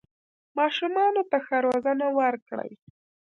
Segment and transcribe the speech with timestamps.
[0.57, 2.71] ماشومانو ته ښه روزنه ورکړئ